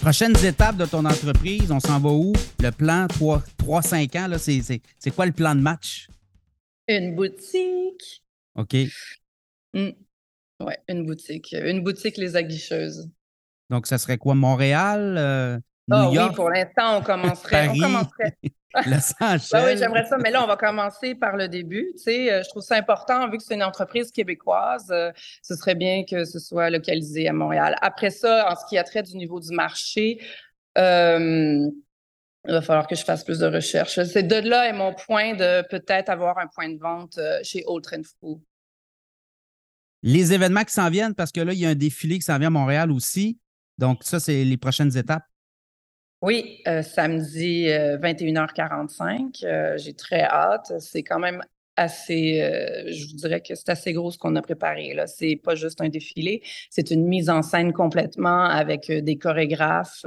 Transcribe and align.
Prochaines 0.00 0.36
étapes 0.44 0.76
de 0.76 0.86
ton 0.86 1.04
entreprise, 1.04 1.70
on 1.72 1.80
s'en 1.80 1.98
va 1.98 2.10
où? 2.10 2.32
Le 2.60 2.70
plan 2.70 3.06
3-5 3.06 4.16
ans, 4.16 4.36
c'est 4.38 5.10
quoi 5.10 5.26
le 5.26 5.32
plan 5.32 5.54
de 5.54 5.60
match? 5.60 6.08
Une 6.86 7.14
boutique. 7.14 8.24
OK. 8.54 8.74
Mm. 9.74 9.88
Oui, 10.60 10.72
une 10.88 11.04
boutique. 11.04 11.52
Une 11.52 11.82
boutique 11.82 12.16
Les 12.16 12.36
Aguicheuses. 12.36 13.08
Donc, 13.70 13.86
ça 13.86 13.98
serait 13.98 14.18
quoi? 14.18 14.34
Montréal? 14.34 15.16
Euh, 15.18 15.58
New 15.88 16.12
York? 16.12 16.30
Oui, 16.30 16.36
pour 16.36 16.50
l'instant, 16.50 16.98
on 16.98 17.02
commencerait. 17.02 17.66
Paris, 17.66 17.80
on 17.82 17.86
commencerait. 17.86 18.38
Angeles. 18.74 19.48
Ben 19.52 19.64
oui, 19.64 19.76
j'aimerais 19.78 20.04
ça, 20.04 20.18
mais 20.18 20.30
là, 20.30 20.44
on 20.44 20.46
va 20.46 20.56
commencer 20.56 21.14
par 21.14 21.36
le 21.36 21.48
début. 21.48 21.90
Tu 21.96 22.02
sais, 22.02 22.32
euh, 22.32 22.42
je 22.42 22.48
trouve 22.48 22.62
ça 22.62 22.76
important, 22.76 23.28
vu 23.30 23.38
que 23.38 23.42
c'est 23.42 23.54
une 23.54 23.62
entreprise 23.62 24.10
québécoise, 24.10 24.86
euh, 24.90 25.10
ce 25.42 25.54
serait 25.56 25.74
bien 25.74 26.04
que 26.04 26.24
ce 26.24 26.38
soit 26.38 26.70
localisé 26.70 27.28
à 27.28 27.32
Montréal. 27.32 27.76
Après 27.80 28.10
ça, 28.10 28.50
en 28.50 28.54
ce 28.54 28.66
qui 28.68 28.76
a 28.76 28.84
trait 28.84 29.02
du 29.02 29.16
niveau 29.16 29.40
du 29.40 29.52
marché, 29.54 30.20
il 30.76 31.72
va 32.46 32.62
falloir 32.62 32.86
que 32.86 32.94
je 32.94 33.04
fasse 33.04 33.24
plus 33.24 33.40
de 33.40 33.46
recherches. 33.46 34.02
C'est 34.04 34.22
de 34.22 34.48
là 34.48 34.68
est 34.68 34.72
mon 34.72 34.94
point 34.94 35.34
de 35.34 35.66
peut-être 35.68 36.08
avoir 36.08 36.38
un 36.38 36.46
point 36.46 36.68
de 36.68 36.78
vente 36.78 37.18
chez 37.42 37.64
Old 37.66 37.82
Trend 37.82 38.02
Food. 38.20 38.40
Les 40.02 40.32
événements 40.32 40.62
qui 40.62 40.72
s'en 40.72 40.90
viennent, 40.90 41.14
parce 41.14 41.32
que 41.32 41.40
là, 41.40 41.52
il 41.52 41.58
y 41.58 41.66
a 41.66 41.70
un 41.70 41.74
défilé 41.74 42.16
qui 42.16 42.22
s'en 42.22 42.38
vient 42.38 42.48
à 42.48 42.50
Montréal 42.50 42.92
aussi. 42.92 43.38
Donc, 43.78 44.04
ça, 44.04 44.20
c'est 44.20 44.44
les 44.44 44.56
prochaines 44.56 44.96
étapes. 44.96 45.24
Oui, 46.20 46.62
euh, 46.66 46.82
samedi 46.82 47.66
21h45. 47.68 49.44
Euh, 49.44 49.74
euh, 49.74 49.78
j'ai 49.78 49.94
très 49.94 50.22
hâte. 50.22 50.72
C'est 50.80 51.04
quand 51.04 51.20
même 51.20 51.40
assez, 51.76 52.40
je 52.88 53.06
vous 53.06 53.14
dirais 53.14 53.40
que 53.40 53.54
c'est 53.54 53.68
assez 53.68 53.92
gros 53.92 54.10
ce 54.10 54.18
qu'on 54.18 54.34
a 54.34 54.42
préparé. 54.42 54.94
Là, 54.94 55.06
c'est 55.06 55.36
pas 55.36 55.54
juste 55.54 55.80
un 55.80 55.88
défilé, 55.88 56.42
c'est 56.70 56.90
une 56.90 57.06
mise 57.06 57.30
en 57.30 57.42
scène 57.42 57.72
complètement 57.72 58.46
avec 58.46 58.90
des 58.90 59.16
chorégraphes 59.16 60.04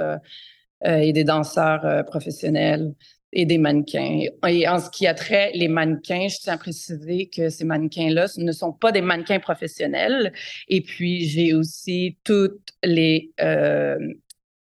et 0.83 1.13
des 1.13 1.23
danseurs 1.23 2.03
professionnels 2.05 2.93
et 3.31 3.45
des 3.45 3.57
mannequins. 3.57 4.25
Et 4.49 4.67
en 4.67 4.79
ce 4.79 4.89
qui 4.89 5.07
a 5.07 5.13
trait 5.13 5.51
les 5.53 5.69
mannequins, 5.69 6.27
je 6.27 6.39
tiens 6.39 6.55
à 6.55 6.57
préciser 6.57 7.29
que 7.29 7.47
ces 7.47 7.63
mannequins-là 7.63 8.27
ne 8.37 8.51
sont 8.51 8.73
pas 8.73 8.91
des 8.91 9.01
mannequins 9.01 9.39
professionnels. 9.39 10.33
Et 10.67 10.81
puis, 10.81 11.25
j'ai 11.29 11.53
aussi 11.53 12.17
toutes 12.25 12.67
les, 12.83 13.31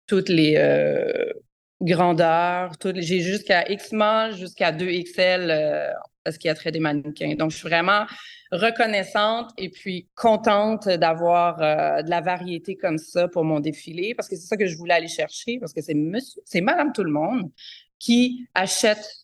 toutes 0.06 0.28
les 0.28 0.56
euh, 0.56 1.32
grandeurs, 1.80 2.72
j'ai 2.96 3.20
jusqu'à 3.20 3.70
X-Mall, 3.70 4.36
jusqu'à 4.36 4.72
2XL 4.72 5.50
euh, 5.50 5.92
ce 6.30 6.38
qui 6.38 6.48
a 6.48 6.54
trait 6.54 6.72
des 6.72 6.80
mannequins. 6.80 7.34
Donc, 7.34 7.50
je 7.50 7.56
suis 7.56 7.68
vraiment 7.68 8.06
reconnaissante 8.50 9.50
et 9.58 9.68
puis 9.68 10.08
contente 10.14 10.88
d'avoir 10.88 11.60
euh, 11.60 12.02
de 12.02 12.10
la 12.10 12.20
variété 12.20 12.76
comme 12.76 12.98
ça 12.98 13.28
pour 13.28 13.44
mon 13.44 13.60
défilé 13.60 14.14
parce 14.14 14.28
que 14.28 14.36
c'est 14.36 14.46
ça 14.46 14.56
que 14.56 14.66
je 14.66 14.76
voulais 14.76 14.94
aller 14.94 15.08
chercher 15.08 15.58
parce 15.58 15.72
que 15.72 15.82
c'est 15.82 15.94
monsieur, 15.94 16.40
c'est 16.44 16.60
madame 16.60 16.92
tout 16.92 17.04
le 17.04 17.10
monde 17.10 17.50
qui 17.98 18.46
achète 18.54 19.23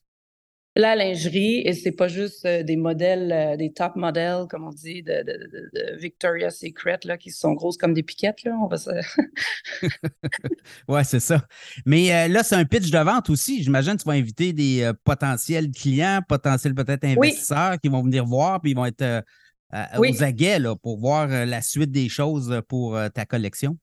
la 0.77 0.95
lingerie 0.95 1.63
et 1.65 1.73
c'est 1.73 1.93
pas 1.93 2.07
juste 2.07 2.45
euh, 2.45 2.63
des 2.63 2.77
modèles, 2.77 3.33
euh, 3.33 3.57
des 3.57 3.73
top 3.73 3.97
modèles, 3.97 4.47
comme 4.49 4.67
on 4.67 4.71
dit, 4.71 5.03
de, 5.03 5.25
de, 5.25 5.97
Victoria's 5.99 6.59
Secret, 6.59 7.01
là, 7.05 7.19
qui 7.19 7.31
sont 7.31 7.55
grosses 7.55 7.77
comme 7.77 7.93
des 7.93 8.05
piquettes, 8.05 8.45
là. 8.45 8.57
On 8.63 8.69
va 8.69 8.77
ouais, 10.89 11.05
c'est 11.05 11.21
ça. 11.21 11.43
Mais 11.87 12.13
euh, 12.13 12.29
là, 12.29 12.45
c'est 12.45 12.55
un 12.55 12.65
pitch 12.65 12.91
de 12.91 12.99
vente 12.99 13.31
aussi. 13.31 13.63
J'imagine 13.63 13.97
que 13.97 14.03
tu 14.03 14.09
vas 14.09 14.15
inviter 14.15 14.53
des 14.53 14.91
potentiels 15.05 15.71
clients, 15.73 16.21
potentiels 16.27 16.75
peut-être 16.75 17.05
investisseurs 17.05 17.79
qui 17.81 17.89
vont 17.89 18.03
venir 18.03 18.25
voir, 18.25 18.61
puis 18.61 18.71
ils 18.71 18.77
vont 18.77 18.87
être 18.87 19.25
aux 19.99 20.23
aguets 20.23 20.59
là, 20.59 20.77
pour 20.77 20.99
voir 20.99 21.29
la 21.29 21.63
suite 21.63 21.91
des 21.91 22.09
choses 22.09 22.63
pour 22.69 22.99
ta 23.15 23.25
collection. 23.25 23.77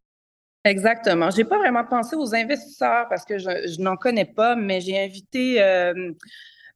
Exactement. 0.63 1.31
Je 1.31 1.37
n'ai 1.37 1.45
pas 1.45 1.58
vraiment 1.58 1.86
pensé 1.86 2.15
aux 2.15 2.36
investisseurs 2.36 3.08
parce 3.09 3.23
que 3.23 3.37
je, 3.37 3.81
n'en 3.81 3.95
connais 3.95 4.26
pas, 4.26 4.55
mais 4.55 4.81
j'ai 4.81 4.99
invité 4.99 5.61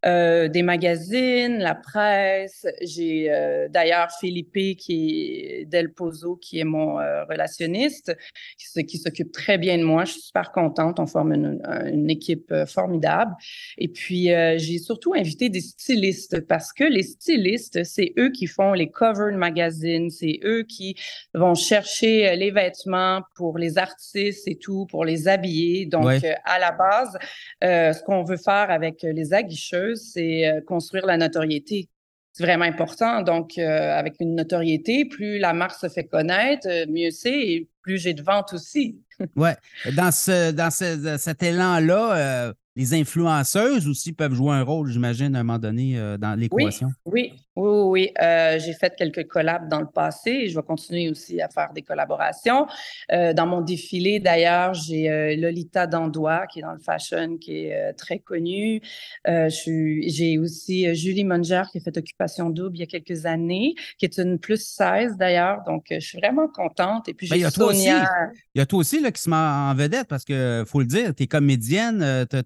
euh, 0.05 0.31
euh, 0.31 0.47
des 0.47 0.63
magazines, 0.63 1.57
la 1.59 1.75
presse. 1.75 2.65
J'ai 2.81 3.31
euh, 3.31 3.67
d'ailleurs 3.69 4.09
Philippe 4.19 4.77
qui 4.77 5.39
est 5.39 5.65
Del 5.65 5.93
Pozo, 5.93 6.35
qui 6.35 6.59
est 6.59 6.63
mon 6.63 6.99
euh, 6.99 7.23
relationniste, 7.25 8.15
qui, 8.57 8.85
qui 8.85 8.97
s'occupe 8.97 9.31
très 9.31 9.57
bien 9.57 9.77
de 9.77 9.83
moi. 9.83 10.05
Je 10.05 10.13
suis 10.13 10.21
super 10.21 10.51
contente. 10.51 10.99
On 10.99 11.05
forme 11.05 11.33
une, 11.33 11.61
une 11.91 12.09
équipe 12.09 12.53
formidable. 12.67 13.31
Et 13.77 13.87
puis, 13.87 14.29
j'ai 14.57 14.77
surtout 14.79 15.13
invité 15.13 15.49
des 15.49 15.61
stylistes 15.61 16.41
parce 16.47 16.73
que 16.73 16.83
les 16.83 17.03
stylistes, 17.03 17.83
c'est 17.83 18.13
eux 18.17 18.29
qui 18.31 18.47
font 18.47 18.73
les 18.73 18.89
covers 18.89 19.31
de 19.31 19.37
magazines, 19.37 20.09
c'est 20.09 20.39
eux 20.43 20.63
qui 20.63 20.95
vont 21.33 21.55
chercher 21.55 22.35
les 22.35 22.51
vêtements 22.51 23.21
pour 23.35 23.57
les 23.57 23.77
artistes 23.77 24.47
et 24.47 24.55
tout, 24.55 24.85
pour 24.87 25.05
les 25.05 25.27
habiller. 25.27 25.85
Donc, 25.85 26.11
à 26.45 26.59
la 26.59 26.71
base, 26.71 27.17
ce 27.61 28.03
qu'on 28.03 28.23
veut 28.23 28.37
faire 28.37 28.69
avec 28.69 29.03
les 29.03 29.33
aguicheuses, 29.33 29.90
c'est 29.95 30.47
euh, 30.47 30.61
construire 30.61 31.05
la 31.05 31.17
notoriété. 31.17 31.89
C'est 32.33 32.43
vraiment 32.43 32.65
important. 32.65 33.21
Donc, 33.21 33.57
euh, 33.57 33.97
avec 33.97 34.15
une 34.19 34.35
notoriété, 34.35 35.05
plus 35.05 35.37
la 35.37 35.53
marque 35.53 35.77
se 35.77 35.89
fait 35.89 36.05
connaître, 36.05 36.67
euh, 36.69 36.85
mieux 36.89 37.11
c'est 37.11 37.31
et 37.31 37.69
plus 37.81 37.97
j'ai 37.97 38.13
de 38.13 38.23
ventes 38.23 38.53
aussi. 38.53 39.01
oui. 39.35 39.49
Dans, 39.97 40.11
ce, 40.11 40.51
dans 40.51 40.71
cet 41.17 41.43
élan-là, 41.43 42.53
les 42.75 42.93
influenceuses 42.93 43.87
aussi 43.87 44.13
peuvent 44.13 44.33
jouer 44.33 44.53
un 44.53 44.63
rôle, 44.63 44.89
j'imagine, 44.89 45.35
à 45.35 45.39
un 45.39 45.43
moment 45.43 45.59
donné, 45.59 45.99
dans 46.19 46.39
l'équation. 46.39 46.89
Oui, 47.05 47.33
oui, 47.57 47.81
oui. 47.83 48.11
Euh, 48.21 48.59
j'ai 48.59 48.73
fait 48.73 48.95
quelques 48.95 49.27
collabs 49.27 49.67
dans 49.67 49.81
le 49.81 49.87
passé 49.87 50.31
et 50.31 50.47
je 50.47 50.55
vais 50.55 50.63
continuer 50.63 51.09
aussi 51.09 51.41
à 51.41 51.49
faire 51.49 51.73
des 51.73 51.81
collaborations. 51.81 52.65
Euh, 53.11 53.33
dans 53.33 53.45
mon 53.45 53.59
défilé, 53.59 54.21
d'ailleurs, 54.21 54.73
j'ai 54.73 55.09
euh, 55.09 55.35
Lolita 55.35 55.85
Dandois 55.85 56.47
qui 56.47 56.59
est 56.59 56.61
dans 56.61 56.71
le 56.71 56.79
fashion, 56.79 57.37
qui 57.37 57.65
est 57.65 57.93
très 57.93 58.19
connue. 58.19 58.81
j'ai 59.25 60.37
aussi 60.37 60.95
Julie 60.95 61.25
Munger 61.25 61.63
qui 61.71 61.79
a 61.79 61.81
fait 61.81 61.97
Occupation 61.97 62.49
Double 62.49 62.77
il 62.77 62.79
y 62.79 62.83
a 62.83 62.85
quelques 62.85 63.25
années, 63.25 63.75
qui 63.97 64.05
est 64.05 64.17
une 64.17 64.39
plus 64.39 64.65
16 64.65 65.17
d'ailleurs. 65.17 65.63
Donc, 65.65 65.87
je 65.89 65.99
suis 65.99 66.19
vraiment 66.19 66.47
contente. 66.47 67.09
Et 67.09 67.13
puis, 67.13 67.27
ben, 67.27 67.37
j'ai 67.37 67.49
Sonia. 67.49 68.09
il 68.55 68.59
y 68.59 68.61
a 68.61 68.65
toi 68.65 68.79
aussi 68.79 69.01
là, 69.01 69.11
qui 69.11 69.21
se 69.21 69.29
met 69.29 69.35
en 69.35 69.73
vedette 69.75 70.07
parce 70.07 70.23
que, 70.23 70.63
faut 70.65 70.79
le 70.79 70.85
dire, 70.85 71.13
tu 71.13 71.23
es 71.23 71.27
comédienne, 71.27 72.25
tu 72.29 72.37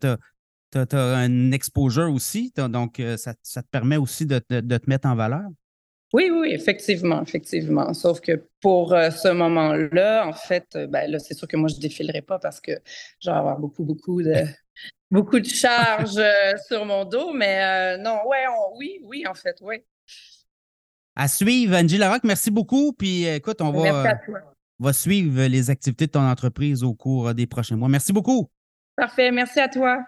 tu 0.83 0.95
as, 0.95 1.17
un 1.17 1.51
exposure 1.51 2.11
aussi, 2.11 2.51
donc 2.55 2.99
euh, 2.99 3.17
ça, 3.17 3.33
te 3.33 3.67
permet 3.71 3.97
aussi 3.97 4.25
de, 4.25 4.39
te 4.39 4.89
mettre 4.89 5.07
en 5.07 5.15
valeur? 5.15 5.47
Oui, 6.13 6.29
oui, 6.31 6.49
effectivement, 6.51 7.21
effectivement. 7.21 7.93
Sauf 7.93 8.21
que 8.21 8.47
pour 8.61 8.93
euh, 8.93 9.09
ce 9.09 9.27
moment-là, 9.29 10.27
en 10.27 10.33
fait, 10.33 10.67
euh, 10.75 10.87
ben, 10.87 11.09
là, 11.09 11.19
c'est 11.19 11.33
sûr 11.33 11.47
que 11.47 11.57
moi, 11.57 11.67
je 11.67 11.75
ne 11.75 11.81
défilerai 11.81 12.21
pas 12.21 12.39
parce 12.39 12.61
que 12.61 12.71
je 13.19 13.29
vais 13.29 13.35
avoir 13.35 13.59
beaucoup, 13.59 13.83
beaucoup 13.83 14.21
de, 14.21 14.33
beaucoup 15.11 15.39
de 15.39 15.45
charges 15.45 16.21
sur 16.67 16.85
mon 16.85 17.05
dos. 17.05 17.33
Mais 17.33 17.97
non, 17.97 18.19
ouais, 18.27 18.45
oui, 18.77 18.99
oui, 19.03 19.25
en 19.27 19.33
fait, 19.33 19.57
oui. 19.61 19.77
À 21.15 21.27
suivre, 21.27 21.75
Angie 21.75 21.97
Larocque, 21.97 22.23
merci 22.23 22.51
beaucoup. 22.51 22.93
Puis 22.93 23.25
écoute, 23.25 23.61
on 23.61 23.71
va, 23.71 24.19
va 24.79 24.93
suivre 24.93 25.45
les 25.45 25.69
activités 25.69 26.07
de 26.07 26.11
ton 26.11 26.27
entreprise 26.27 26.83
au 26.83 26.93
cours 26.93 27.33
des 27.33 27.47
prochains 27.47 27.77
mois. 27.77 27.89
Merci 27.89 28.13
beaucoup. 28.13 28.49
Parfait, 28.95 29.31
merci 29.31 29.59
à 29.59 29.67
toi. 29.67 30.05